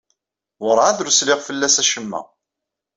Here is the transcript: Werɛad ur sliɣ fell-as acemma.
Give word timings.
Werɛad 0.63 0.97
ur 1.03 1.09
sliɣ 1.11 1.39
fell-as 1.47 1.75
acemma. 1.83 2.21